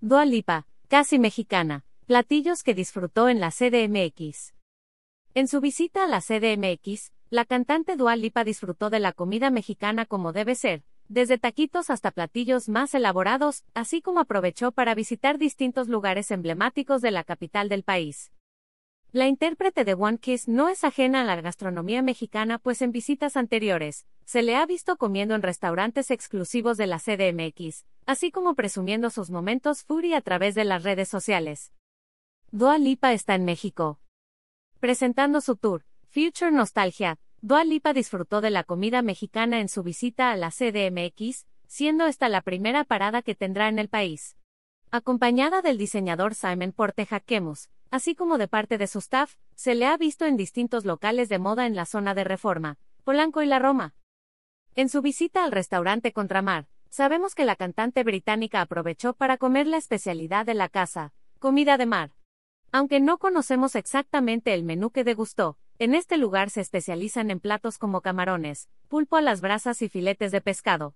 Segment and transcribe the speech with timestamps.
[0.00, 4.54] Dua Lipa, casi mexicana, platillos que disfrutó en la CDMX.
[5.34, 10.06] En su visita a la CDMX, la cantante Dua Lipa disfrutó de la comida mexicana
[10.06, 15.88] como debe ser, desde taquitos hasta platillos más elaborados, así como aprovechó para visitar distintos
[15.88, 18.30] lugares emblemáticos de la capital del país.
[19.10, 23.38] La intérprete de One Kiss no es ajena a la gastronomía mexicana, pues en visitas
[23.38, 29.08] anteriores, se le ha visto comiendo en restaurantes exclusivos de la CDMX, así como presumiendo
[29.08, 31.72] sus momentos fury a través de las redes sociales.
[32.50, 33.98] Dua Lipa está en México.
[34.78, 40.32] Presentando su tour, Future Nostalgia, Dua Lipa disfrutó de la comida mexicana en su visita
[40.32, 44.36] a la CDMX, siendo esta la primera parada que tendrá en el país.
[44.90, 49.86] Acompañada del diseñador Simon Porte Jaquemus, así como de parte de su staff, se le
[49.86, 53.58] ha visto en distintos locales de moda en la zona de Reforma, Polanco y la
[53.58, 53.94] Roma.
[54.74, 59.76] En su visita al restaurante Contramar, sabemos que la cantante británica aprovechó para comer la
[59.76, 62.12] especialidad de la casa, comida de mar.
[62.70, 67.78] Aunque no conocemos exactamente el menú que degustó, en este lugar se especializan en platos
[67.78, 70.94] como camarones, pulpo a las brasas y filetes de pescado.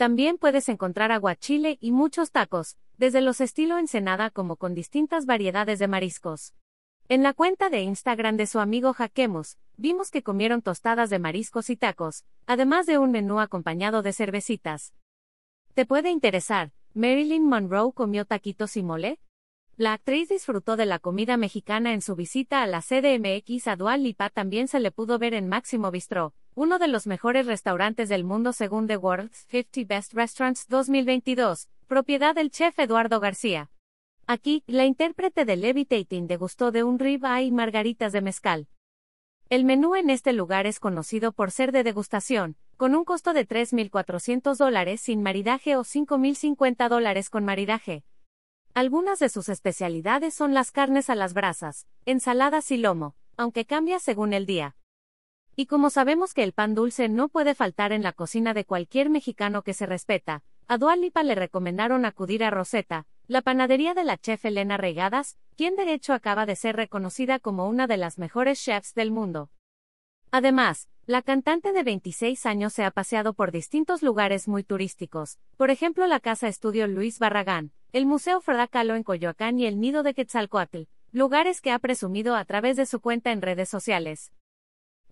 [0.00, 5.78] También puedes encontrar aguachile y muchos tacos, desde los estilo ensenada como con distintas variedades
[5.78, 6.54] de mariscos.
[7.10, 11.68] En la cuenta de Instagram de su amigo Jaquemos, vimos que comieron tostadas de mariscos
[11.68, 14.94] y tacos, además de un menú acompañado de cervecitas.
[15.74, 16.72] ¿Te puede interesar?
[16.94, 19.20] ¿Marilyn Monroe comió taquitos y mole?
[19.76, 24.04] La actriz disfrutó de la comida mexicana en su visita a la CDMX a Dual
[24.04, 28.24] Lipa también se le pudo ver en Máximo Bistro, uno de los mejores restaurantes del
[28.24, 33.70] mundo según The World's 50 Best Restaurants 2022, propiedad del chef Eduardo García.
[34.26, 38.68] Aquí, la intérprete de Levitating degustó de un ribeye y margaritas de mezcal.
[39.48, 43.46] El menú en este lugar es conocido por ser de degustación, con un costo de
[43.46, 48.04] 3.400 dólares sin maridaje o 5.050 dólares con maridaje.
[48.74, 53.98] Algunas de sus especialidades son las carnes a las brasas, ensaladas y lomo, aunque cambia
[53.98, 54.76] según el día.
[55.60, 59.10] Y como sabemos que el pan dulce no puede faltar en la cocina de cualquier
[59.10, 64.16] mexicano que se respeta, a Dualipa le recomendaron acudir a Rosetta, la panadería de la
[64.16, 68.58] chef Elena Regadas, quien de hecho acaba de ser reconocida como una de las mejores
[68.58, 69.50] chefs del mundo.
[70.30, 75.68] Además, la cantante de 26 años se ha paseado por distintos lugares muy turísticos, por
[75.68, 80.04] ejemplo la Casa Estudio Luis Barragán, el Museo Frida Kahlo en Coyoacán y el Nido
[80.04, 84.32] de Quetzalcoatl, lugares que ha presumido a través de su cuenta en redes sociales.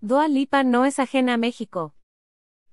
[0.00, 1.92] Dua Lipa no es ajena a México.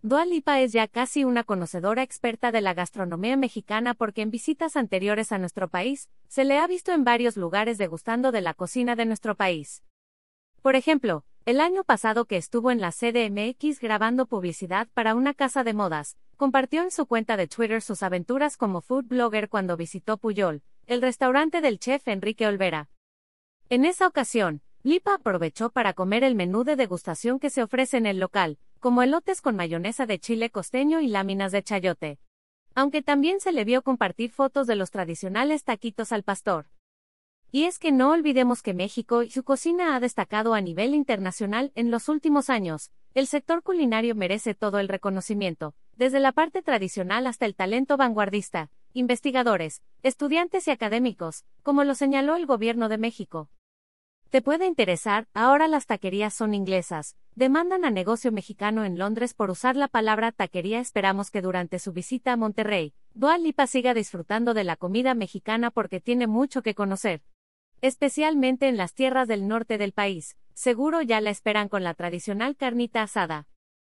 [0.04, 4.78] Dua Lipa es ya casi una conocedora experta de la gastronomía mexicana porque en visitas
[4.78, 8.96] anteriores a nuestro país, se le ha visto en varios lugares degustando de la cocina
[8.96, 9.84] de nuestro país.
[10.62, 15.64] Por ejemplo, el año pasado que estuvo en la CDMX grabando publicidad para una casa
[15.64, 20.18] de modas, compartió en su cuenta de Twitter sus aventuras como food blogger cuando visitó
[20.18, 22.92] Puyol, el restaurante del chef Enrique Olvera.
[23.70, 28.06] En esa ocasión, Lipa aprovechó para comer el menú de degustación que se ofrece en
[28.06, 32.20] el local, como elotes con mayonesa de chile costeño y láminas de chayote.
[32.76, 36.68] Aunque también se le vio compartir fotos de los tradicionales taquitos al pastor.
[37.52, 41.72] Y es que no olvidemos que México y su cocina ha destacado a nivel internacional
[41.74, 42.92] en los últimos años.
[43.16, 48.70] El sector culinario merece todo el reconocimiento, desde la parte tradicional hasta el talento vanguardista,
[48.94, 53.50] investigadores, estudiantes y académicos, como lo señaló el gobierno de México.
[54.36, 59.50] Te puede interesar, ahora las taquerías son inglesas, demandan a negocio mexicano en Londres por
[59.50, 60.82] usar la palabra taquería.
[60.82, 65.72] Esperamos que durante su visita a Monterrey, Dua Lipa siga disfrutando de la comida mexicana
[65.72, 67.24] porque tiene mucho que conocer
[67.80, 72.58] especialmente en las tierras del norte del país, seguro ya la esperan con la tradicional
[72.58, 73.48] carnita asada.